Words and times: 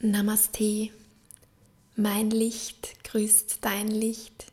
Namaste. 0.00 0.90
Mein 1.96 2.30
Licht 2.30 3.02
grüßt 3.02 3.58
dein 3.62 3.88
Licht. 3.88 4.46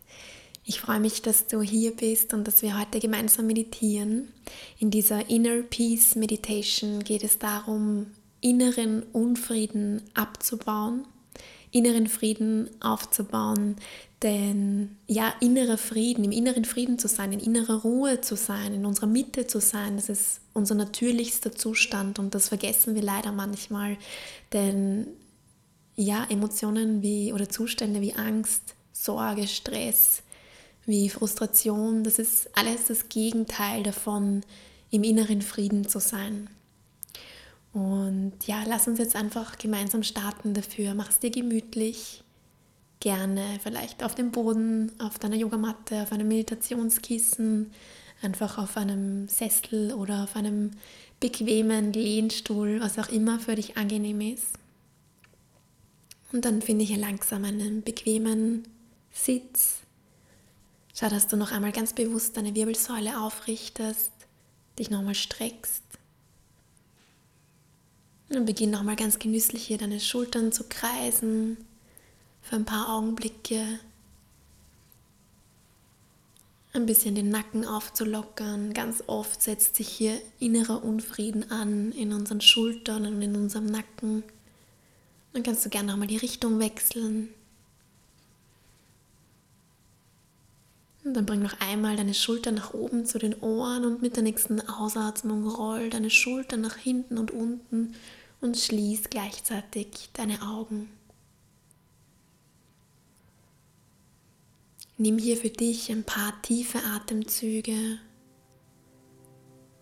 Ich 0.63 0.81
freue 0.81 0.99
mich, 0.99 1.21
dass 1.21 1.45
du 1.45 1.61
hier 1.61 1.95
bist 1.95 2.33
und 2.33 2.47
dass 2.47 2.63
wir 2.63 2.79
heute 2.79 2.99
gemeinsam 2.99 3.45
meditieren. 3.45 4.33
In 4.79 4.89
dieser 4.89 5.29
Inner 5.29 5.61
Peace 5.61 6.15
Meditation 6.15 7.03
geht 7.03 7.23
es 7.23 7.37
darum, 7.37 8.07
inneren 8.41 9.03
Unfrieden 9.13 10.01
abzubauen, 10.15 11.05
inneren 11.69 12.07
Frieden 12.07 12.71
aufzubauen, 12.79 13.75
denn 14.23 14.97
ja, 15.05 15.31
innerer 15.41 15.77
Frieden, 15.77 16.23
im 16.23 16.31
inneren 16.31 16.65
Frieden 16.65 16.97
zu 16.97 17.07
sein, 17.07 17.31
in 17.31 17.39
innerer 17.39 17.81
Ruhe 17.81 18.19
zu 18.21 18.35
sein, 18.35 18.73
in 18.73 18.87
unserer 18.87 19.05
Mitte 19.05 19.45
zu 19.45 19.61
sein, 19.61 19.97
das 19.97 20.09
ist 20.09 20.39
unser 20.53 20.73
natürlichster 20.73 21.51
Zustand 21.51 22.17
und 22.17 22.33
das 22.33 22.47
vergessen 22.47 22.95
wir 22.95 23.03
leider 23.03 23.31
manchmal, 23.31 23.97
denn 24.51 25.05
ja, 25.95 26.25
Emotionen 26.29 27.01
wie 27.01 27.33
oder 27.33 27.49
Zustände 27.49 28.01
wie 28.01 28.13
Angst, 28.13 28.75
Sorge, 28.91 29.47
Stress, 29.47 30.23
wie 30.85 31.09
Frustration, 31.09 32.03
das 32.03 32.19
ist 32.19 32.49
alles 32.57 32.85
das 32.87 33.09
Gegenteil 33.09 33.83
davon, 33.83 34.41
im 34.91 35.03
inneren 35.03 35.41
Frieden 35.41 35.87
zu 35.87 35.99
sein. 35.99 36.49
Und 37.73 38.33
ja, 38.45 38.63
lass 38.65 38.87
uns 38.87 38.99
jetzt 38.99 39.15
einfach 39.15 39.57
gemeinsam 39.57 40.03
starten 40.03 40.53
dafür. 40.53 40.93
Mach 40.93 41.09
es 41.09 41.19
dir 41.19 41.29
gemütlich, 41.29 42.23
gerne 43.01 43.43
vielleicht 43.61 44.01
auf 44.01 44.15
dem 44.15 44.31
Boden, 44.31 44.93
auf 44.99 45.19
deiner 45.19 45.35
Yogamatte, 45.35 46.03
auf 46.03 46.13
einem 46.13 46.29
Meditationskissen, 46.29 47.71
einfach 48.21 48.57
auf 48.57 48.77
einem 48.77 49.27
Sessel 49.27 49.93
oder 49.93 50.23
auf 50.23 50.37
einem 50.37 50.71
bequemen 51.19 51.91
Lehnstuhl, 51.91 52.79
was 52.79 52.97
auch 52.97 53.09
immer 53.09 53.39
für 53.39 53.55
dich 53.55 53.75
angenehm 53.75 54.21
ist. 54.21 54.53
Und 56.35 56.43
dann 56.43 56.61
finde 56.61 56.83
ich 56.83 56.89
hier 56.89 56.99
langsam 56.99 57.45
einen 57.45 57.81
bequemen 57.81 58.67
Sitz. 59.09 59.75
Schau, 60.93 61.07
dass 61.07 61.29
du 61.29 61.37
noch 61.37 61.53
einmal 61.53 61.71
ganz 61.71 61.93
bewusst 61.93 62.35
deine 62.35 62.53
Wirbelsäule 62.53 63.21
aufrichtest, 63.21 64.11
dich 64.77 64.89
nochmal 64.89 65.15
streckst. 65.15 65.81
Und 68.27 68.45
beginn 68.45 68.69
nochmal 68.69 68.97
ganz 68.97 69.17
genüsslich 69.17 69.65
hier 69.65 69.77
deine 69.77 70.01
Schultern 70.01 70.51
zu 70.51 70.65
kreisen 70.65 71.55
für 72.41 72.57
ein 72.57 72.65
paar 72.65 72.89
Augenblicke. 72.89 73.79
Ein 76.73 76.85
bisschen 76.85 77.15
den 77.15 77.29
Nacken 77.29 77.63
aufzulockern. 77.63 78.73
Ganz 78.73 79.05
oft 79.07 79.41
setzt 79.41 79.77
sich 79.77 79.87
hier 79.87 80.19
innerer 80.41 80.83
Unfrieden 80.83 81.49
an 81.49 81.93
in 81.93 82.11
unseren 82.11 82.41
Schultern 82.41 83.05
und 83.05 83.21
in 83.21 83.37
unserem 83.37 83.67
Nacken. 83.67 84.23
Dann 85.35 85.43
kannst 85.43 85.65
du 85.65 85.69
gerne 85.69 85.91
nochmal 85.91 86.07
die 86.07 86.15
Richtung 86.15 86.59
wechseln. 86.59 87.27
Und 91.03 91.13
dann 91.13 91.25
bring 91.25 91.41
noch 91.41 91.59
einmal 91.59 91.97
deine 91.97 92.13
Schultern 92.13 92.55
nach 92.55 92.73
oben 92.73 93.05
zu 93.05 93.19
den 93.19 93.41
Ohren 93.41 93.83
und 93.83 94.01
mit 94.01 94.15
der 94.15 94.23
nächsten 94.23 94.61
Ausatmung 94.61 95.45
roll 95.49 95.89
deine 95.89 96.09
Schultern 96.09 96.61
nach 96.61 96.77
hinten 96.77 97.17
und 97.17 97.31
unten 97.31 97.95
und 98.39 98.55
schließ 98.55 99.09
gleichzeitig 99.09 100.09
deine 100.13 100.41
Augen. 100.41 100.89
Nimm 104.97 105.17
hier 105.17 105.35
für 105.35 105.49
dich 105.49 105.91
ein 105.91 106.05
paar 106.05 106.41
tiefe 106.43 106.81
Atemzüge. 106.81 107.99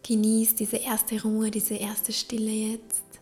Genieß 0.02 0.56
diese 0.56 0.78
erste 0.78 1.22
Ruhe, 1.22 1.52
diese 1.52 1.76
erste 1.76 2.12
Stille 2.12 2.52
jetzt 2.52 3.13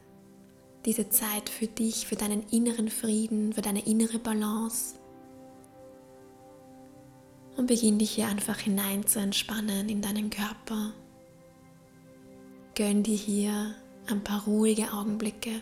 diese 0.85 1.09
Zeit 1.09 1.49
für 1.49 1.67
dich, 1.67 2.07
für 2.07 2.15
deinen 2.15 2.43
inneren 2.49 2.89
Frieden, 2.89 3.53
für 3.53 3.61
deine 3.61 3.85
innere 3.85 4.19
Balance. 4.19 4.95
Und 7.57 7.67
beginn 7.67 7.99
dich 7.99 8.11
hier 8.11 8.27
einfach 8.27 8.59
hinein 8.59 9.05
zu 9.05 9.19
entspannen 9.19 9.89
in 9.89 10.01
deinen 10.01 10.29
Körper. 10.29 10.93
Gönn 12.75 13.03
dir 13.03 13.15
hier 13.15 13.75
ein 14.07 14.23
paar 14.23 14.43
ruhige 14.45 14.91
Augenblicke. 14.93 15.61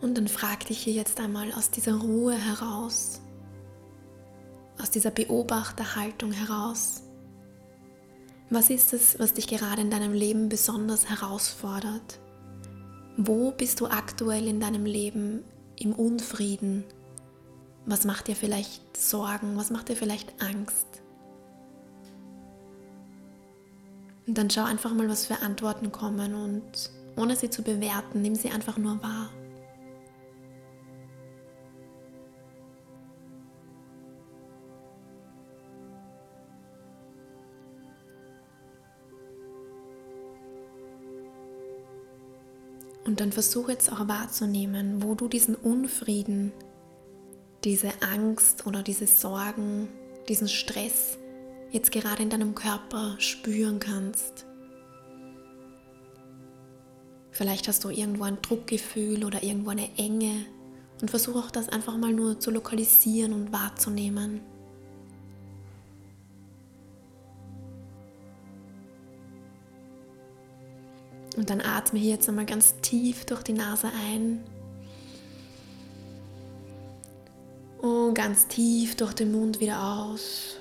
Und 0.00 0.18
dann 0.18 0.26
frag 0.26 0.66
dich 0.66 0.80
hier 0.80 0.94
jetzt 0.94 1.20
einmal 1.20 1.52
aus 1.52 1.70
dieser 1.70 1.94
Ruhe 1.94 2.34
heraus, 2.34 3.20
aus 4.82 4.90
dieser 4.90 5.10
Beobachterhaltung 5.10 6.32
heraus. 6.32 7.02
Was 8.50 8.68
ist 8.68 8.92
es, 8.92 9.18
was 9.18 9.32
dich 9.32 9.46
gerade 9.46 9.80
in 9.80 9.90
deinem 9.90 10.12
Leben 10.12 10.48
besonders 10.48 11.08
herausfordert? 11.08 12.18
Wo 13.16 13.52
bist 13.52 13.80
du 13.80 13.86
aktuell 13.86 14.46
in 14.46 14.60
deinem 14.60 14.84
Leben 14.84 15.44
im 15.78 15.92
Unfrieden? 15.92 16.84
Was 17.86 18.04
macht 18.04 18.28
dir 18.28 18.36
vielleicht 18.36 18.96
Sorgen? 18.96 19.56
Was 19.56 19.70
macht 19.70 19.88
dir 19.88 19.96
vielleicht 19.96 20.42
Angst? 20.42 20.86
Und 24.26 24.38
dann 24.38 24.50
schau 24.50 24.64
einfach 24.64 24.92
mal, 24.92 25.08
was 25.08 25.26
für 25.26 25.40
Antworten 25.40 25.92
kommen 25.92 26.34
und 26.34 26.90
ohne 27.16 27.36
sie 27.36 27.50
zu 27.50 27.62
bewerten, 27.62 28.22
nimm 28.22 28.34
sie 28.34 28.50
einfach 28.50 28.78
nur 28.78 29.02
wahr. 29.02 29.30
Und 43.12 43.20
dann 43.20 43.30
versuche 43.30 43.72
jetzt 43.72 43.92
auch 43.92 44.08
wahrzunehmen, 44.08 45.02
wo 45.02 45.14
du 45.14 45.28
diesen 45.28 45.54
Unfrieden, 45.54 46.50
diese 47.62 47.90
Angst 48.00 48.66
oder 48.66 48.82
diese 48.82 49.06
Sorgen, 49.06 49.88
diesen 50.30 50.48
Stress 50.48 51.18
jetzt 51.72 51.92
gerade 51.92 52.22
in 52.22 52.30
deinem 52.30 52.54
Körper 52.54 53.16
spüren 53.18 53.80
kannst. 53.80 54.46
Vielleicht 57.32 57.68
hast 57.68 57.84
du 57.84 57.90
irgendwo 57.90 58.24
ein 58.24 58.40
Druckgefühl 58.40 59.26
oder 59.26 59.42
irgendwo 59.42 59.68
eine 59.68 59.90
Enge 59.98 60.46
und 61.02 61.10
versuche 61.10 61.38
auch 61.38 61.50
das 61.50 61.68
einfach 61.68 61.98
mal 61.98 62.14
nur 62.14 62.40
zu 62.40 62.50
lokalisieren 62.50 63.34
und 63.34 63.52
wahrzunehmen. 63.52 64.40
Und 71.36 71.48
dann 71.48 71.60
atme 71.60 71.98
hier 71.98 72.10
jetzt 72.10 72.28
einmal 72.28 72.46
ganz 72.46 72.74
tief 72.82 73.24
durch 73.24 73.42
die 73.42 73.54
Nase 73.54 73.88
ein. 73.88 74.44
Und 77.80 78.14
ganz 78.14 78.46
tief 78.46 78.96
durch 78.96 79.14
den 79.14 79.32
Mund 79.32 79.60
wieder 79.60 79.82
aus. 79.82 80.56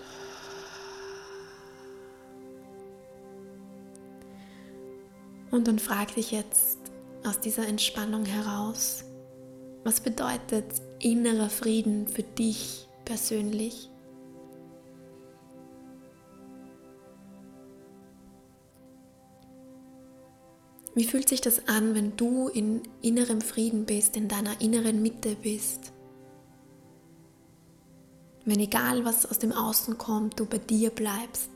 Und 5.52 5.68
dann 5.68 5.80
frag 5.80 6.16
dich 6.16 6.32
jetzt 6.32 6.80
aus 7.26 7.40
dieser 7.40 7.68
Entspannung 7.68 8.26
heraus, 8.26 9.04
was 9.84 10.00
bedeutet 10.00 10.66
innerer 11.00 11.50
Frieden 11.50 12.08
für 12.08 12.24
dich 12.24 12.88
persönlich? 13.06 13.91
Wie 20.94 21.06
fühlt 21.06 21.30
sich 21.30 21.40
das 21.40 21.68
an, 21.70 21.96
wenn 21.96 22.18
du 22.18 22.50
in 22.50 22.82
innerem 23.02 23.40
Frieden 23.40 23.86
bist, 23.86 24.18
in 24.18 24.28
deiner 24.28 24.60
inneren 24.60 25.02
Mitte 25.02 25.36
bist? 25.42 25.94
Wenn 28.44 28.60
egal 28.60 29.06
was 29.06 29.26
aus 29.26 29.40
dem 29.40 29.54
Außen 29.54 29.98
kommt, 29.98 30.40
du 30.40 30.46
bei 30.46 30.58
dir 30.58 30.90
bleibst. 30.90 31.50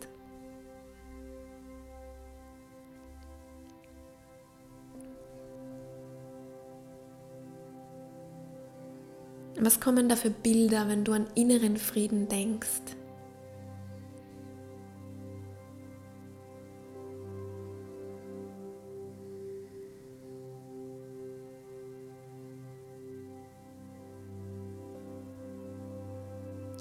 Was 9.59 9.79
kommen 9.79 10.07
da 10.07 10.15
für 10.15 10.29
Bilder, 10.29 10.87
wenn 10.87 11.03
du 11.03 11.13
an 11.13 11.27
inneren 11.35 11.77
Frieden 11.77 12.29
denkst? 12.29 12.95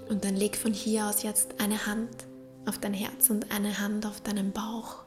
Und 0.08 0.24
dann 0.24 0.36
leg 0.36 0.56
von 0.56 0.72
hier 0.72 1.06
aus 1.06 1.22
jetzt 1.22 1.60
eine 1.60 1.86
Hand 1.86 2.26
auf 2.66 2.78
dein 2.78 2.94
Herz 2.94 3.30
und 3.30 3.50
eine 3.50 3.78
Hand 3.78 4.06
auf 4.06 4.20
deinen 4.20 4.52
Bauch, 4.52 5.04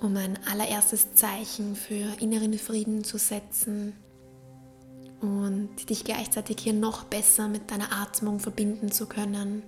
um 0.00 0.16
ein 0.16 0.38
allererstes 0.50 1.14
Zeichen 1.14 1.74
für 1.74 2.20
inneren 2.20 2.58
Frieden 2.58 3.04
zu 3.04 3.18
setzen 3.18 3.94
und 5.20 5.90
dich 5.90 6.04
gleichzeitig 6.04 6.58
hier 6.60 6.72
noch 6.72 7.04
besser 7.04 7.48
mit 7.48 7.70
deiner 7.70 7.92
Atmung 7.92 8.38
verbinden 8.38 8.92
zu 8.92 9.06
können. 9.06 9.62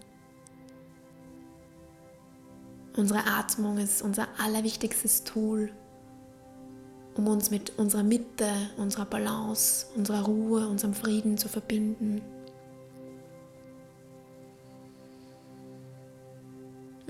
Unsere 2.96 3.26
Atmung 3.26 3.78
ist 3.78 4.02
unser 4.02 4.28
allerwichtigstes 4.38 5.24
Tool, 5.24 5.72
um 7.14 7.26
uns 7.28 7.50
mit 7.50 7.78
unserer 7.78 8.02
Mitte, 8.02 8.50
unserer 8.76 9.06
Balance, 9.06 9.86
unserer 9.96 10.22
Ruhe, 10.22 10.68
unserem 10.68 10.94
Frieden 10.94 11.38
zu 11.38 11.48
verbinden. 11.48 12.20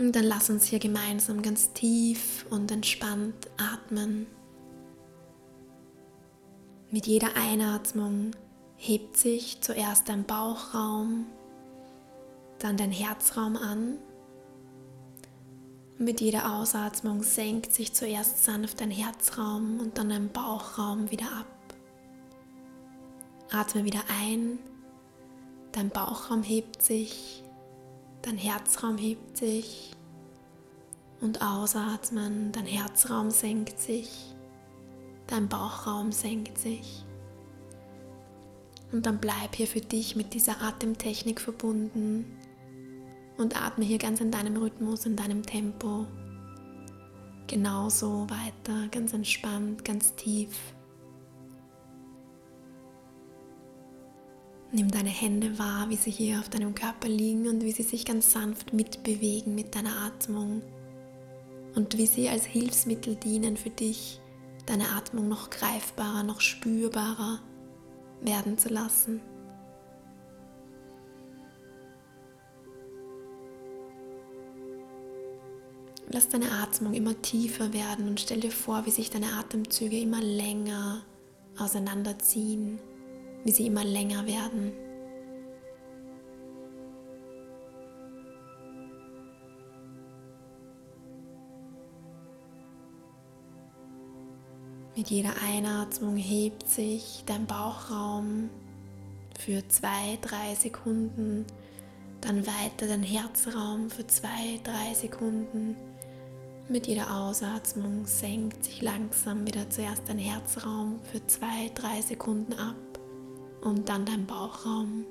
Und 0.01 0.17
dann 0.17 0.25
lass 0.25 0.49
uns 0.49 0.65
hier 0.65 0.79
gemeinsam 0.79 1.43
ganz 1.43 1.75
tief 1.75 2.47
und 2.49 2.73
entspannt 2.73 3.51
atmen. 3.59 4.27
Mit 6.91 7.07
jeder 7.07 7.37
Einatmung 7.37 8.31
hebt 8.77 9.19
sich 9.19 9.61
zuerst 9.61 10.09
dein 10.09 10.25
Bauchraum, 10.25 11.27
dann 12.61 12.79
dein 12.79 12.91
Herzraum 12.91 13.59
an. 13.59 13.99
Mit 15.99 16.23
jeder 16.23 16.55
Ausatmung 16.55 17.23
senkt 17.23 17.75
sich 17.75 17.93
zuerst 17.93 18.43
sanft 18.43 18.81
dein 18.81 18.91
Herzraum 18.91 19.81
und 19.81 19.99
dann 19.99 20.09
dein 20.09 20.31
Bauchraum 20.31 21.11
wieder 21.11 21.27
ab. 21.27 21.75
Atme 23.51 23.85
wieder 23.85 24.01
ein, 24.19 24.59
dein 25.73 25.91
Bauchraum 25.91 26.43
hebt 26.43 26.81
sich, 26.83 27.45
dein 28.23 28.37
Herzraum 28.37 28.99
hebt 28.99 29.37
sich 29.37 29.93
und 31.21 31.43
ausatmen, 31.43 32.53
dein 32.53 32.67
Herzraum 32.67 33.31
senkt 33.31 33.79
sich 33.79 34.31
dein 35.31 35.49
Bauchraum 35.49 36.13
senkt 36.13 36.59
sich. 36.59 37.05
Und 38.93 39.07
dann 39.07 39.19
bleib 39.19 39.55
hier 39.55 39.69
für 39.69 39.81
dich 39.81 40.17
mit 40.17 40.35
dieser 40.35 40.61
Atemtechnik 40.61 41.41
verbunden 41.41 42.37
und 43.39 43.61
atme 43.61 43.85
hier 43.85 43.99
ganz 43.99 44.21
in 44.21 44.33
deinem 44.33 44.57
Rhythmus, 44.57 45.07
in 45.07 45.15
deinem 45.15 45.45
Tempo. 45.45 46.07
Genauso 47.47 48.27
weiter, 48.29 48.89
ganz 48.91 49.13
entspannt, 49.13 49.85
ganz 49.85 50.15
tief. 50.17 50.51
Nimm 54.73 54.89
deine 54.89 55.09
Hände 55.09 55.59
wahr, 55.59 55.89
wie 55.89 55.97
sie 55.97 56.13
hier 56.13 56.39
auf 56.39 56.49
deinem 56.49 56.77
Körper 56.77 57.09
liegen 57.09 57.49
und 57.49 57.65
wie 57.65 57.73
sie 57.73 57.83
sich 57.83 58.05
ganz 58.05 58.31
sanft 58.31 58.73
mitbewegen 58.73 59.57
mit 59.57 59.75
deiner 59.75 60.03
Atmung 60.03 60.63
und 61.75 61.99
wie 61.99 62.07
sie 62.07 62.29
als 62.29 62.45
Hilfsmittel 62.45 63.17
dienen 63.17 63.57
für 63.57 63.71
dich, 63.71 64.21
deine 64.67 64.91
Atmung 64.91 65.29
noch 65.29 65.51
greifbarer, 65.51 66.23
noch 66.23 66.41
spürbarer 66.41 67.41
werden 68.21 68.59
zu 68.59 68.69
lassen. 68.69 69.21
Lass 76.13 76.29
deine 76.29 76.51
Atmung 76.51 76.95
immer 76.95 77.21
tiefer 77.23 77.73
werden 77.73 78.09
und 78.09 78.21
stell 78.21 78.41
dir 78.41 78.53
vor, 78.53 78.87
wie 78.87 78.91
sich 78.91 79.11
deine 79.11 79.33
Atemzüge 79.33 79.99
immer 79.99 80.21
länger 80.21 81.03
auseinanderziehen, 81.59 82.81
wie 83.45 83.51
sie 83.51 83.67
immer 83.67 83.85
länger 83.85 84.27
werden. 84.27 84.73
Mit 94.97 95.09
jeder 95.09 95.33
Einatmung 95.43 96.17
hebt 96.17 96.69
sich 96.69 97.23
dein 97.25 97.47
Bauchraum 97.47 98.51
für 99.39 99.67
zwei, 99.69 100.19
drei 100.21 100.55
Sekunden, 100.55 101.47
dann 102.21 102.47
weiter 102.47 102.87
dein 102.87 103.03
Herzraum 103.03 103.89
für 103.89 104.07
zwei, 104.07 104.61
drei 104.63 104.93
Sekunden. 104.93 105.75
Mit 106.69 106.87
jeder 106.87 107.17
Ausatmung 107.17 108.05
senkt 108.05 108.65
sich 108.65 108.83
langsam 108.83 109.47
wieder 109.47 109.71
zuerst 109.71 110.03
dein 110.07 110.19
Herzraum 110.19 111.01
für 111.11 111.27
zwei, 111.27 111.71
drei 111.75 112.03
Sekunden 112.03 112.53
ab 112.53 112.90
und 113.63 113.89
dann 113.89 114.05
dein 114.05 114.27
Bauchraum. 114.27 115.07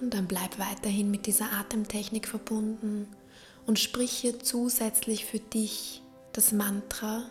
Und 0.00 0.12
dann 0.12 0.26
bleib 0.26 0.58
weiterhin 0.58 1.10
mit 1.10 1.26
dieser 1.26 1.52
Atemtechnik 1.52 2.28
verbunden 2.28 3.08
und 3.66 3.78
sprich 3.78 4.10
hier 4.10 4.38
zusätzlich 4.38 5.24
für 5.24 5.38
dich 5.38 6.02
das 6.32 6.52
Mantra 6.52 7.22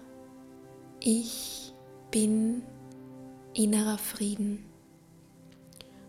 Ich 1.00 1.74
bin 2.10 2.64
innerer 3.54 3.98
Frieden. 3.98 4.73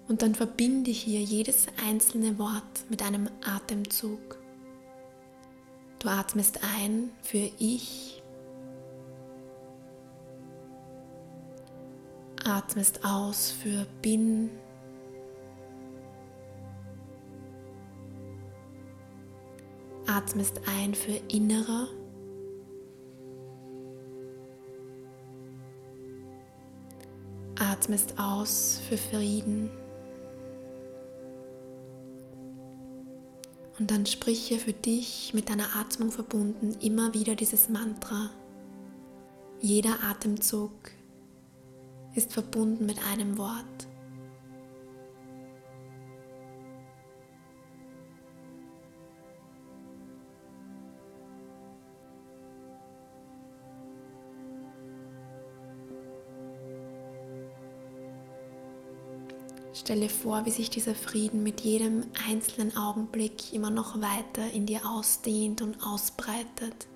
Und 0.09 0.23
dann 0.23 0.35
verbinde 0.35 0.91
hier 0.91 1.21
jedes 1.21 1.67
einzelne 1.83 2.39
Wort 2.39 2.85
mit 2.89 3.03
einem 3.03 3.29
Atemzug. 3.45 4.39
Du 5.99 6.09
atmest 6.09 6.61
ein 6.77 7.11
für 7.23 7.51
Ich, 7.59 8.23
atmest 12.45 13.05
aus 13.05 13.51
für 13.51 13.87
Bin 14.03 14.51
Atmest 20.07 20.61
ein 20.67 20.95
für 20.95 21.19
innere. 21.29 21.89
Atmest 27.59 28.19
aus 28.19 28.81
für 28.89 28.97
Frieden. 28.97 29.71
Und 33.79 33.91
dann 33.91 34.07
sprich 34.07 34.47
hier 34.47 34.61
für 34.61 34.73
dich 34.73 35.33
mit 35.35 35.49
deiner 35.51 35.75
Atmung 35.77 36.13
verbunden 36.13 36.77
immer 36.81 37.13
wieder 37.15 37.35
dieses 37.35 37.69
Mantra. 37.69 38.31
Jeder 39.61 40.03
Atemzug 40.05 40.73
ist 42.15 42.33
verbunden 42.33 42.87
mit 42.87 42.99
einem 43.11 43.37
Wort. 43.39 43.89
Stelle 59.85 60.09
vor, 60.09 60.47
wie 60.47 60.51
sich 60.51 60.71
dieser 60.71 60.95
Frieden 60.95 61.43
mit 61.43 61.61
jedem 61.61 62.05
einzelnen 62.27 62.75
Augenblick 62.75 63.53
immer 63.53 63.69
noch 63.69 64.01
weiter 64.01 64.51
in 64.55 64.65
dir 64.65 64.81
ausdehnt 64.87 65.61
und 65.61 65.85
ausbreitet. 65.85 66.87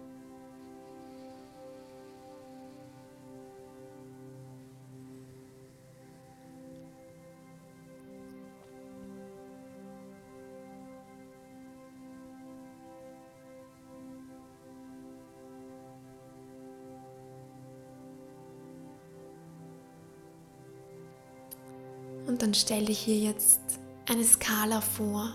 Und 22.29 22.43
dann 22.43 22.53
stell 22.53 22.85
dich 22.85 22.99
hier 22.99 23.17
jetzt 23.17 23.61
eine 24.07 24.23
Skala 24.23 24.83
vor, 24.83 25.33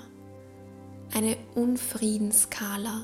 eine 1.11 1.35
Unfriedensskala, 1.55 3.03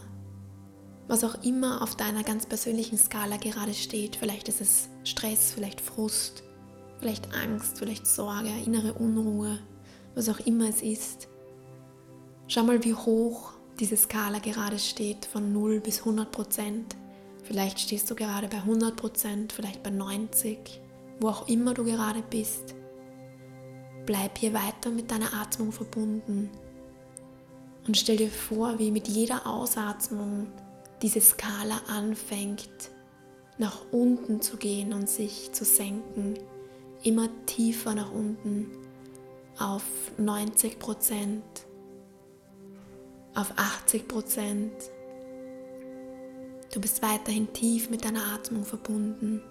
was 1.07 1.23
auch 1.23 1.43
immer 1.43 1.81
auf 1.81 1.95
deiner 1.95 2.23
ganz 2.23 2.45
persönlichen 2.45 2.99
Skala 2.99 3.37
gerade 3.37 3.73
steht. 3.73 4.15
Vielleicht 4.15 4.47
ist 4.47 4.61
es 4.61 4.89
Stress, 5.03 5.51
vielleicht 5.51 5.81
Frust, 5.81 6.43
vielleicht 6.99 7.33
Angst, 7.33 7.79
vielleicht 7.79 8.05
Sorge, 8.05 8.51
innere 8.63 8.93
Unruhe, 8.93 9.57
was 10.13 10.29
auch 10.29 10.39
immer 10.41 10.69
es 10.69 10.83
ist. 10.83 11.27
Schau 12.47 12.61
mal, 12.63 12.83
wie 12.83 12.93
hoch 12.93 13.53
diese 13.79 13.97
Skala 13.97 14.37
gerade 14.37 14.77
steht, 14.77 15.25
von 15.25 15.51
0 15.51 15.79
bis 15.79 15.99
100 15.99 16.31
Prozent. 16.31 16.95
Vielleicht 17.43 17.79
stehst 17.79 18.11
du 18.11 18.13
gerade 18.13 18.47
bei 18.49 18.57
100 18.57 18.95
Prozent, 18.95 19.51
vielleicht 19.51 19.81
bei 19.81 19.89
90, 19.89 20.79
wo 21.19 21.29
auch 21.29 21.47
immer 21.47 21.73
du 21.73 21.83
gerade 21.85 22.21
bist 22.21 22.75
bleib 24.09 24.39
hier 24.39 24.55
weiter 24.55 24.89
mit 24.89 25.11
deiner 25.11 25.35
Atmung 25.35 25.71
verbunden 25.71 26.49
und 27.85 27.95
stell 27.95 28.17
dir 28.17 28.31
vor, 28.31 28.79
wie 28.79 28.89
mit 28.89 29.07
jeder 29.07 29.45
Ausatmung 29.45 30.47
diese 31.03 31.21
Skala 31.21 31.79
anfängt 31.87 32.89
nach 33.59 33.85
unten 33.91 34.41
zu 34.41 34.57
gehen 34.57 34.93
und 34.93 35.07
sich 35.07 35.51
zu 35.51 35.63
senken, 35.63 36.39
immer 37.03 37.29
tiefer 37.45 37.93
nach 37.93 38.11
unten, 38.11 38.71
auf 39.59 39.83
90 40.17 40.79
Prozent, 40.79 41.43
auf 43.35 43.53
80 43.57 44.07
Prozent. 44.07 44.73
Du 46.73 46.81
bist 46.81 47.03
weiterhin 47.03 47.53
tief 47.53 47.91
mit 47.91 48.05
deiner 48.05 48.33
Atmung 48.33 48.65
verbunden. 48.65 49.43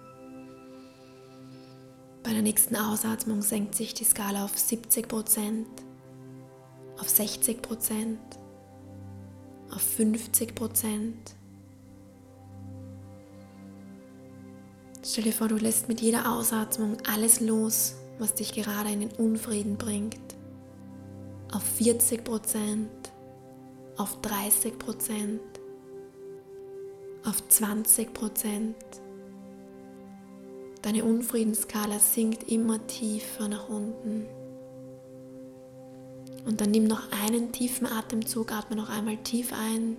Bei 2.23 2.33
der 2.33 2.41
nächsten 2.41 2.75
Ausatmung 2.75 3.41
senkt 3.41 3.75
sich 3.75 3.93
die 3.93 4.03
Skala 4.03 4.43
auf 4.43 4.57
70 4.57 5.07
Prozent, 5.07 5.67
auf 6.99 7.09
60 7.09 7.61
Prozent, 7.61 8.19
auf 9.71 9.81
50 9.81 10.53
Prozent. 10.53 11.35
Stell 15.03 15.23
dir 15.23 15.33
vor, 15.33 15.47
du 15.47 15.55
lässt 15.55 15.87
mit 15.87 16.01
jeder 16.01 16.29
Ausatmung 16.29 16.97
alles 17.09 17.39
los, 17.39 17.95
was 18.19 18.35
dich 18.35 18.51
gerade 18.51 18.91
in 18.91 18.99
den 18.99 19.11
Unfrieden 19.11 19.77
bringt. 19.77 20.19
Auf 21.53 21.63
40 21.63 22.25
Prozent, 22.25 22.89
auf 23.97 24.19
30 24.21 24.77
Prozent, 24.77 25.41
auf 27.23 27.47
20 27.47 28.13
Prozent. 28.13 28.75
Deine 30.81 31.03
Unfriedensskala 31.03 31.99
sinkt 31.99 32.49
immer 32.49 32.85
tiefer 32.87 33.47
nach 33.47 33.67
unten. 33.67 34.25
Und 36.45 36.61
dann 36.61 36.71
nimm 36.71 36.85
noch 36.85 37.11
einen 37.11 37.51
tiefen 37.51 37.85
Atemzug, 37.85 38.51
atme 38.51 38.75
noch 38.75 38.89
einmal 38.89 39.17
tief 39.17 39.51
ein 39.53 39.97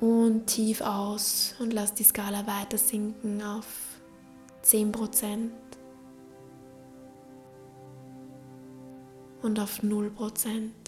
und 0.00 0.46
tief 0.46 0.80
aus 0.80 1.54
und 1.60 1.72
lass 1.72 1.94
die 1.94 2.02
Skala 2.02 2.46
weiter 2.46 2.76
sinken 2.76 3.42
auf 3.42 3.66
10% 4.64 5.50
und 9.42 9.60
auf 9.60 9.80
0%. 9.80 10.81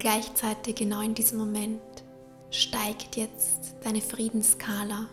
Gleichzeitig 0.00 0.76
genau 0.76 1.02
in 1.02 1.12
diesem 1.12 1.36
Moment 1.36 1.82
steigt 2.50 3.16
jetzt 3.16 3.74
deine 3.84 4.00
Friedensskala. 4.00 5.06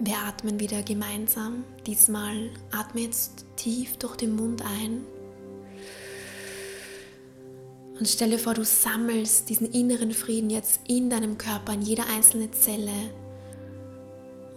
Wir 0.00 0.18
atmen 0.26 0.58
wieder 0.58 0.82
gemeinsam. 0.82 1.62
Diesmal 1.86 2.50
atme 2.72 3.02
jetzt 3.02 3.46
tief 3.54 3.96
durch 3.98 4.16
den 4.16 4.34
Mund 4.34 4.60
ein. 4.62 5.04
Und 7.96 8.08
stelle 8.08 8.40
vor, 8.40 8.54
du 8.54 8.64
sammelst 8.64 9.48
diesen 9.48 9.70
inneren 9.70 10.10
Frieden 10.10 10.50
jetzt 10.50 10.80
in 10.88 11.10
deinem 11.10 11.38
Körper, 11.38 11.74
in 11.74 11.82
jeder 11.82 12.06
einzelne 12.08 12.50
Zelle. 12.50 13.14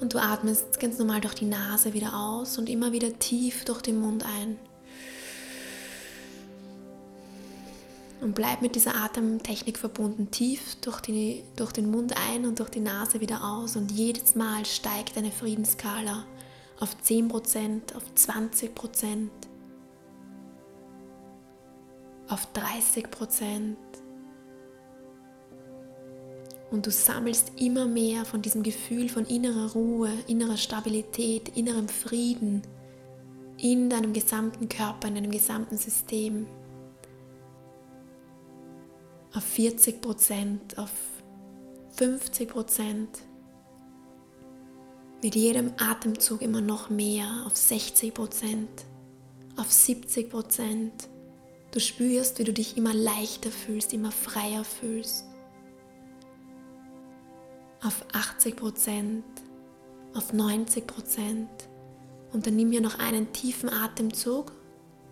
Und 0.02 0.16
du 0.16 0.18
atmest 0.18 0.80
ganz 0.80 0.98
normal 0.98 1.22
durch 1.22 1.36
die 1.36 1.46
Nase 1.46 1.94
wieder 1.94 2.18
aus 2.18 2.58
und 2.58 2.68
immer 2.68 2.94
wieder 2.94 3.20
tief 3.20 3.64
durch 3.64 3.84
den 3.84 4.00
Mund 4.00 4.26
ein. 4.26 4.58
Und 8.20 8.34
bleib 8.34 8.62
mit 8.62 8.76
dieser 8.76 8.96
Atemtechnik 8.96 9.78
verbunden, 9.78 10.32
tief 10.32 10.76
durch, 10.82 11.02
die, 11.02 11.44
durch 11.56 11.72
den 11.72 11.92
Mund 11.92 12.16
ein 12.30 12.46
und 12.46 12.60
durch 12.60 12.70
die 12.70 12.80
Nase 12.80 13.22
wieder 13.22 13.44
aus. 13.44 13.76
Und 13.76 13.92
jedes 13.92 14.34
Mal 14.36 14.66
steigt 14.66 15.16
deine 15.16 15.32
Friedensskala 15.32 16.26
auf 16.80 16.96
10%, 17.04 17.96
auf 17.96 18.04
20%, 18.16 19.30
auf 22.28 22.48
30%. 22.56 23.76
Und 26.70 26.86
du 26.86 26.92
sammelst 26.92 27.54
immer 27.56 27.86
mehr 27.86 28.26
von 28.26 28.42
diesem 28.42 28.62
Gefühl 28.62 29.10
von 29.10 29.26
innerer 29.26 29.72
Ruhe, 29.72 30.12
innerer 30.28 30.58
Stabilität, 30.58 31.56
innerem 31.56 31.88
Frieden 31.88 32.64
in 33.58 33.90
deinem 33.90 34.12
gesamten 34.14 34.68
Körper, 34.68 35.08
in 35.08 35.16
deinem 35.16 35.32
gesamten 35.32 35.78
System 35.78 36.46
auf 39.34 39.44
40 39.44 40.02
Prozent, 40.02 40.78
auf 40.78 40.92
50 41.98 42.50
Prozent. 42.50 43.10
Mit 45.24 45.36
jedem 45.36 45.74
Atemzug 45.78 46.42
immer 46.42 46.62
noch 46.62 46.90
mehr, 46.90 47.44
auf 47.46 47.58
60 47.58 48.14
Prozent, 48.14 48.86
auf 49.56 49.72
70 49.72 50.30
Prozent. 50.30 51.10
Du 51.72 51.80
spürst, 51.80 52.40
wie 52.40 52.44
du 52.44 52.54
dich 52.54 52.78
immer 52.78 52.94
leichter 52.94 53.50
fühlst, 53.50 53.94
immer 53.94 54.12
freier 54.12 54.64
fühlst. 54.64 55.26
Auf 57.84 58.06
80 58.14 58.56
Prozent, 58.56 59.26
auf 60.14 60.34
90 60.34 60.88
Prozent. 60.88 61.50
Und 62.32 62.46
dann 62.46 62.56
nimm 62.56 62.70
mir 62.70 62.82
noch 62.82 63.00
einen 63.00 63.32
tiefen 63.34 63.70
Atemzug 63.70 64.52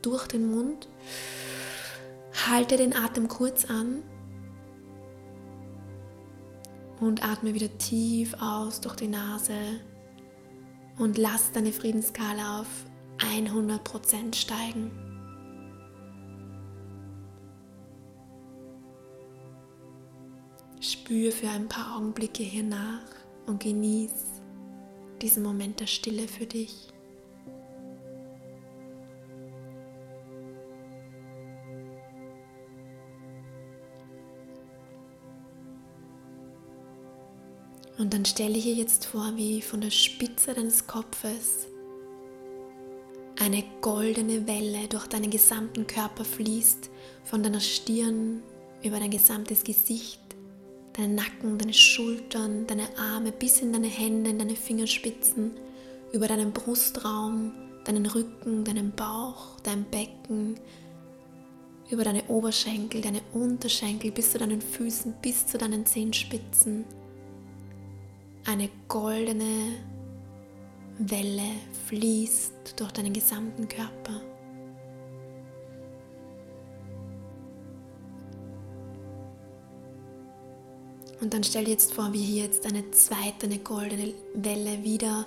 durch 0.01 0.27
den 0.27 0.51
Mund. 0.51 0.87
Halte 2.35 2.77
den 2.77 2.95
Atem 2.95 3.27
kurz 3.27 3.65
an 3.65 4.03
und 6.99 7.23
atme 7.23 7.53
wieder 7.53 7.75
tief 7.77 8.35
aus 8.39 8.81
durch 8.81 8.95
die 8.95 9.07
Nase 9.07 9.53
und 10.97 11.17
lass 11.17 11.51
deine 11.51 11.71
Friedensskala 11.71 12.61
auf 12.61 12.67
100% 13.19 14.35
steigen. 14.35 14.91
Spür 20.81 21.31
für 21.31 21.49
ein 21.49 21.67
paar 21.67 21.97
Augenblicke 21.97 22.43
hier 22.43 22.63
nach 22.63 23.01
und 23.47 23.63
genieß 23.63 24.13
diesen 25.21 25.43
Moment 25.43 25.79
der 25.79 25.87
Stille 25.87 26.27
für 26.27 26.45
dich. 26.45 26.94
Und 37.97 38.13
dann 38.13 38.25
stelle 38.25 38.57
ich 38.57 38.65
dir 38.65 38.73
jetzt 38.73 39.05
vor, 39.05 39.31
wie 39.35 39.61
von 39.61 39.79
der 39.79 39.91
Spitze 39.91 40.53
deines 40.53 40.85
Kopfes 40.85 41.67
eine 43.39 43.63
goldene 43.81 44.47
Welle 44.47 44.87
durch 44.89 45.07
deinen 45.07 45.29
gesamten 45.29 45.87
Körper 45.87 46.25
fließt, 46.25 46.89
von 47.23 47.41
deiner 47.41 47.61
Stirn 47.61 48.43
über 48.83 48.99
dein 48.99 49.11
gesamtes 49.11 49.63
Gesicht, 49.63 50.21
deinen 50.93 51.15
Nacken, 51.15 51.57
deine 51.57 51.73
Schultern, 51.73 52.67
deine 52.67 52.87
Arme 52.97 53.31
bis 53.31 53.61
in 53.61 53.71
deine 53.71 53.87
Hände, 53.87 54.29
in 54.29 54.39
deine 54.39 54.55
Fingerspitzen, 54.55 55.51
über 56.11 56.27
deinen 56.27 56.51
Brustraum, 56.51 57.53
deinen 57.85 58.05
Rücken, 58.05 58.63
deinen 58.63 58.91
Bauch, 58.91 59.59
dein 59.63 59.85
Becken, 59.85 60.59
über 61.89 62.03
deine 62.03 62.23
Oberschenkel, 62.27 63.01
deine 63.01 63.21
Unterschenkel 63.33 64.11
bis 64.11 64.31
zu 64.31 64.37
deinen 64.37 64.61
Füßen, 64.61 65.13
bis 65.21 65.47
zu 65.47 65.57
deinen 65.57 65.85
Zehenspitzen 65.85 66.85
eine 68.45 68.69
goldene 68.87 69.73
Welle 70.99 71.51
fließt 71.87 72.79
durch 72.79 72.91
deinen 72.91 73.13
gesamten 73.13 73.67
Körper. 73.67 74.21
Und 81.21 81.33
dann 81.33 81.43
stell 81.43 81.65
dir 81.65 81.71
jetzt 81.71 81.93
vor, 81.93 82.13
wie 82.13 82.19
hier 82.19 82.43
jetzt 82.43 82.65
eine 82.65 82.91
zweite, 82.91 83.47
eine 83.47 83.57
goldene 83.57 84.13
Welle 84.35 84.83
wieder 84.83 85.25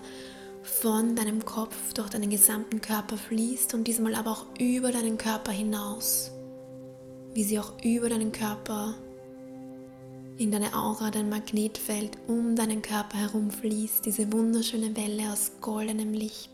von 0.62 1.16
deinem 1.16 1.44
Kopf 1.44 1.92
durch 1.94 2.10
deinen 2.10 2.30
gesamten 2.30 2.80
Körper 2.80 3.16
fließt 3.16 3.74
und 3.74 3.84
diesmal 3.84 4.14
aber 4.14 4.30
auch 4.30 4.46
über 4.60 4.92
deinen 4.92 5.18
Körper 5.18 5.50
hinaus. 5.50 6.30
Wie 7.34 7.42
sie 7.42 7.58
auch 7.58 7.72
über 7.82 8.08
deinen 8.08 8.32
Körper 8.32 8.94
in 10.38 10.52
deine 10.52 10.72
Aura, 10.74 11.10
dein 11.10 11.28
Magnetfeld 11.28 12.16
um 12.28 12.54
deinen 12.54 12.80
Körper 12.80 13.18
herum 13.18 13.50
fließt, 13.50 14.06
diese 14.06 14.32
wunderschöne 14.32 14.96
Welle 14.96 15.32
aus 15.32 15.52
goldenem 15.60 16.12
Licht. 16.12 16.50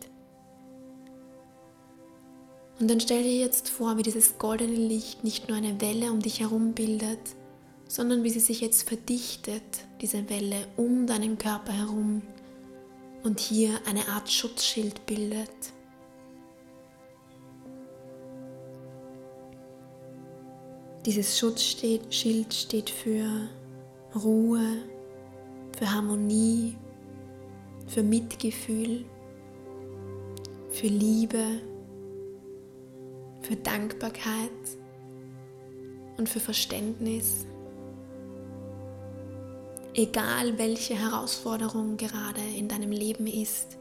Und 2.81 2.91
dann 2.91 3.01
stell 3.01 3.23
dir 3.23 3.37
jetzt 3.37 3.69
vor, 3.69 3.99
wie 3.99 4.03
dieses 4.03 4.39
goldene 4.39 4.75
Licht 4.75 5.23
nicht 5.23 5.49
nur 5.49 5.59
eine 5.59 5.81
Welle 5.81 6.11
um 6.11 6.21
dich 6.21 6.41
herum 6.41 6.73
bildet, 6.73 7.21
sondern 7.87 8.25
wie 8.25 8.31
sie 8.31 8.41
sich 8.41 8.61
jetzt 8.61 8.89
verdichtet, 8.89 9.63
diese 10.01 10.29
Welle 10.29 10.67
um 10.77 11.07
deinen 11.07 11.39
Körper 11.39 11.73
herum 11.73 12.23
und 13.23 13.39
hier 13.39 13.79
eine 13.87 14.09
Art 14.09 14.31
Schutzschild 14.31 15.07
bildet. 15.07 15.51
Dieses 21.07 21.39
Schutzschild 21.39 22.55
steht 22.55 22.89
für 22.89 23.49
Ruhe, 24.17 24.79
für 25.77 25.91
Harmonie, 25.91 26.77
für 27.87 28.03
Mitgefühl, 28.03 29.05
für 30.71 30.87
Liebe, 30.87 31.61
für 33.43 33.57
Dankbarkeit 33.57 34.51
und 36.17 36.29
für 36.29 36.41
Verständnis. 36.41 37.47
egal 39.95 40.59
welche 40.59 40.95
Herausforderung 40.95 41.97
gerade 41.97 42.41
in 42.57 42.69
deinem 42.69 42.91
Leben 42.91 43.27
ist, 43.27 43.79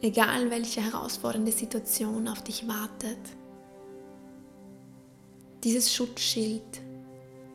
egal 0.00 0.50
welche 0.50 0.80
herausfordernde 0.80 1.52
Situation 1.52 2.28
auf 2.28 2.42
dich 2.42 2.66
wartet. 2.68 3.18
Dieses 5.64 5.92
Schutzschild 5.92 6.62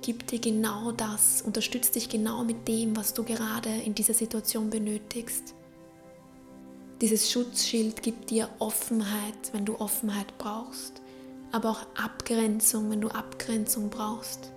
gibt 0.02 0.32
dir 0.32 0.40
genau 0.40 0.92
das, 0.92 1.42
unterstützt 1.42 1.96
dich 1.96 2.10
genau 2.10 2.44
mit 2.44 2.68
dem, 2.68 2.96
was 2.96 3.14
du 3.14 3.24
gerade 3.24 3.70
in 3.70 3.96
dieser 3.96 4.14
Situation 4.14 4.70
benötigst. 4.70 5.56
Dieses 7.02 7.32
Schutzschild 7.32 8.04
gibt 8.04 8.30
dir 8.30 8.50
Offenheit, 8.60 9.54
wenn 9.54 9.66
du 9.66 9.80
Offenheit 9.80 10.38
brauchst, 10.38 11.02
aber 11.52 11.70
auch 11.70 11.86
Abgrenzung, 11.96 12.92
wenn 12.92 13.02
du 13.02 13.10
Abgrenzung 13.10 13.90
brauchst. 13.90 14.52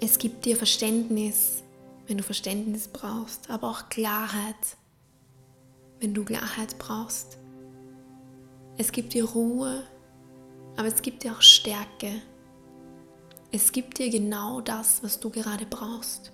Es 0.00 0.18
gibt 0.18 0.44
dir 0.44 0.56
Verständnis, 0.56 1.62
wenn 2.06 2.18
du 2.18 2.24
Verständnis 2.24 2.88
brauchst, 2.88 3.48
aber 3.50 3.70
auch 3.70 3.88
Klarheit, 3.88 4.76
wenn 6.00 6.12
du 6.12 6.24
Klarheit 6.24 6.76
brauchst. 6.78 7.38
Es 8.76 8.90
gibt 8.92 9.14
dir 9.14 9.24
Ruhe, 9.24 9.84
aber 10.76 10.88
es 10.88 11.02
gibt 11.02 11.22
dir 11.22 11.32
auch 11.32 11.42
Stärke. 11.42 12.20
Es 13.54 13.70
gibt 13.70 13.98
dir 13.98 14.08
genau 14.08 14.62
das, 14.62 15.02
was 15.02 15.20
du 15.20 15.28
gerade 15.28 15.66
brauchst. 15.66 16.32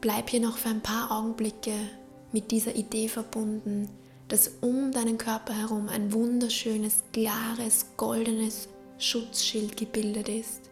Bleib 0.00 0.30
hier 0.30 0.40
noch 0.40 0.56
für 0.56 0.70
ein 0.70 0.80
paar 0.80 1.10
Augenblicke 1.10 1.74
mit 2.32 2.50
dieser 2.50 2.74
Idee 2.74 3.08
verbunden, 3.08 3.90
dass 4.28 4.48
um 4.62 4.92
deinen 4.92 5.18
Körper 5.18 5.52
herum 5.52 5.90
ein 5.90 6.12
wunderschönes, 6.14 7.04
klares, 7.12 7.86
goldenes 7.98 8.68
Schutzschild 8.96 9.76
gebildet 9.76 10.30
ist. 10.30 10.70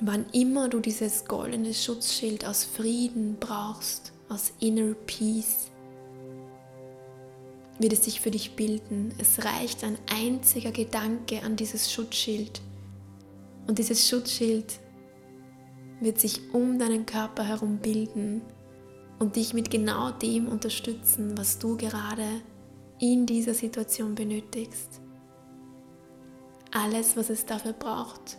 Wann 0.00 0.26
immer 0.32 0.68
du 0.68 0.80
dieses 0.80 1.24
goldene 1.24 1.72
Schutzschild 1.72 2.46
aus 2.46 2.64
Frieden 2.64 3.38
brauchst, 3.40 4.12
aus 4.28 4.52
Inner 4.60 4.94
Peace, 5.06 5.70
wird 7.80 7.94
es 7.94 8.04
sich 8.04 8.20
für 8.20 8.30
dich 8.30 8.56
bilden. 8.56 9.12
Es 9.18 9.44
reicht 9.44 9.82
ein 9.84 9.98
einziger 10.14 10.70
Gedanke 10.70 11.42
an 11.42 11.56
dieses 11.56 11.90
Schutzschild. 11.90 12.60
Und 13.66 13.78
dieses 13.78 14.06
Schutzschild 14.08 14.78
wird 16.00 16.20
sich 16.20 16.52
um 16.52 16.78
deinen 16.78 17.06
Körper 17.06 17.42
herum 17.42 17.78
bilden 17.78 18.42
und 19.18 19.36
dich 19.36 19.54
mit 19.54 19.70
genau 19.70 20.10
dem 20.10 20.46
unterstützen, 20.46 21.36
was 21.36 21.58
du 21.58 21.76
gerade 21.76 22.42
in 22.98 23.24
dieser 23.24 23.54
Situation 23.54 24.14
benötigst. 24.14 25.00
Alles, 26.70 27.16
was 27.16 27.30
es 27.30 27.46
dafür 27.46 27.72
braucht, 27.72 28.36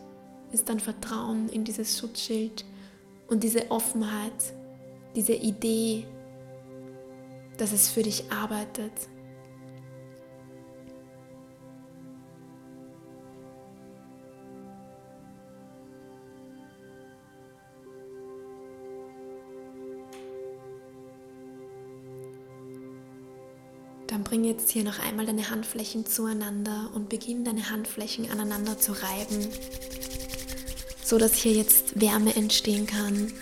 ist 0.52 0.70
dein 0.70 0.80
Vertrauen 0.80 1.50
in 1.50 1.64
dieses 1.64 1.98
Schutzschild 1.98 2.64
und 3.28 3.44
diese 3.44 3.72
Offenheit, 3.72 4.54
diese 5.16 5.34
Idee, 5.34 6.06
dass 7.58 7.72
es 7.72 7.90
für 7.90 8.04
dich 8.04 8.32
arbeitet. 8.32 8.92
Dann 24.12 24.24
bring 24.24 24.44
jetzt 24.44 24.70
hier 24.70 24.84
noch 24.84 25.00
einmal 25.00 25.26
deine 25.26 25.50
Handflächen 25.50 26.06
zueinander 26.06 26.92
und 26.94 27.10
beginn 27.10 27.44
deine 27.44 27.72
Handflächen 27.72 28.30
aneinander 28.30 28.78
zu 28.78 28.92
reiben 28.92 29.50
so 31.12 31.18
dass 31.18 31.34
hier 31.34 31.52
jetzt 31.52 32.00
Wärme 32.00 32.34
entstehen 32.38 32.88
kann. 32.88 33.34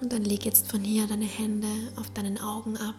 Und 0.00 0.10
dann 0.10 0.24
leg 0.24 0.46
jetzt 0.46 0.70
von 0.70 0.80
hier 0.80 1.06
deine 1.06 1.26
Hände 1.26 1.68
auf 1.96 2.08
deinen 2.14 2.40
Augen 2.40 2.78
ab. 2.78 2.94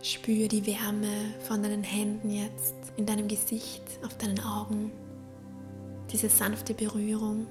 Spüre 0.00 0.46
die 0.46 0.64
Wärme 0.68 1.34
von 1.48 1.64
deinen 1.64 1.82
Händen 1.82 2.30
jetzt 2.30 2.74
in 2.96 3.06
deinem 3.06 3.26
Gesicht, 3.26 3.82
auf 4.04 4.16
deinen 4.18 4.38
Augen. 4.38 4.92
Diese 6.14 6.28
sanfte 6.28 6.74
Berührung. 6.74 7.48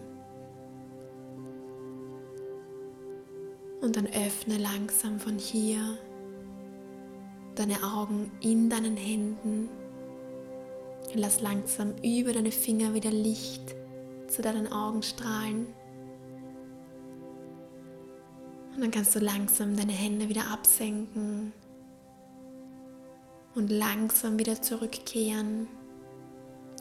Und 3.81 3.97
dann 3.97 4.07
öffne 4.07 4.57
langsam 4.57 5.19
von 5.19 5.37
hier 5.37 5.97
deine 7.55 7.83
Augen 7.83 8.31
in 8.39 8.69
deinen 8.69 8.95
Händen. 8.95 9.67
Lass 11.13 11.41
langsam 11.41 11.93
über 12.01 12.31
deine 12.31 12.53
Finger 12.53 12.93
wieder 12.93 13.11
Licht 13.11 13.75
zu 14.27 14.41
deinen 14.41 14.71
Augen 14.71 15.03
strahlen. 15.03 15.67
Und 18.73 18.79
dann 18.79 18.91
kannst 18.91 19.13
du 19.13 19.19
langsam 19.19 19.75
deine 19.75 19.91
Hände 19.91 20.29
wieder 20.29 20.47
absenken 20.49 21.51
und 23.55 23.69
langsam 23.69 24.39
wieder 24.39 24.61
zurückkehren 24.61 25.67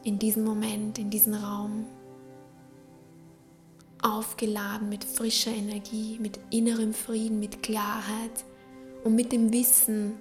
in 0.05 0.19
diesen 0.19 0.45
Moment, 0.45 0.99
in 0.99 1.11
diesen 1.11 1.35
Raum 1.35 1.87
aufgeladen 4.03 4.89
mit 4.89 5.05
frischer 5.05 5.53
Energie, 5.53 6.19
mit 6.21 6.41
innerem 6.51 6.93
Frieden, 6.93 7.39
mit 7.39 7.63
Klarheit 7.63 8.45
und 9.05 9.15
mit 9.15 9.33
dem 9.33 9.53
Wissen, 9.53 10.15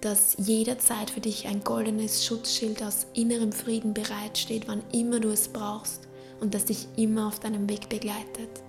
dass 0.00 0.36
jederzeit 0.38 1.10
für 1.10 1.20
dich 1.20 1.46
ein 1.46 1.62
goldenes 1.62 2.24
Schutzschild 2.24 2.82
aus 2.82 3.06
innerem 3.14 3.52
Frieden 3.52 3.94
bereitsteht, 3.94 4.66
wann 4.66 4.82
immer 4.92 5.20
du 5.20 5.28
es 5.28 5.48
brauchst 5.48 6.08
und 6.40 6.54
das 6.54 6.64
dich 6.64 6.88
immer 6.96 7.28
auf 7.28 7.38
deinem 7.38 7.68
Weg 7.68 7.88
begleitet. 7.88 8.62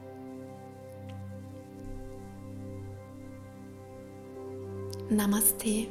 Namaste. 5.10 5.88